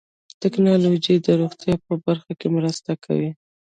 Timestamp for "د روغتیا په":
1.25-1.93